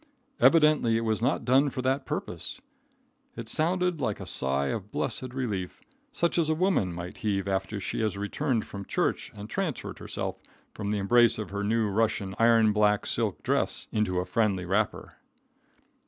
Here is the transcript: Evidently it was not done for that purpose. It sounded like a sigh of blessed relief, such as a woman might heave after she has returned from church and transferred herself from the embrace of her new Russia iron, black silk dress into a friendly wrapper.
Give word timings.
Evidently 0.39 0.97
it 0.97 1.05
was 1.05 1.21
not 1.21 1.45
done 1.45 1.69
for 1.69 1.83
that 1.83 2.07
purpose. 2.07 2.59
It 3.35 3.47
sounded 3.47 4.01
like 4.01 4.19
a 4.19 4.25
sigh 4.25 4.69
of 4.69 4.91
blessed 4.91 5.31
relief, 5.31 5.79
such 6.11 6.39
as 6.39 6.49
a 6.49 6.55
woman 6.55 6.91
might 6.91 7.17
heave 7.17 7.47
after 7.47 7.79
she 7.79 7.99
has 7.99 8.17
returned 8.17 8.65
from 8.65 8.83
church 8.83 9.31
and 9.35 9.47
transferred 9.47 9.99
herself 9.99 10.41
from 10.73 10.89
the 10.89 10.97
embrace 10.97 11.37
of 11.37 11.51
her 11.51 11.63
new 11.63 11.87
Russia 11.87 12.33
iron, 12.39 12.71
black 12.73 13.05
silk 13.05 13.43
dress 13.43 13.87
into 13.91 14.17
a 14.17 14.25
friendly 14.25 14.65
wrapper. 14.65 15.17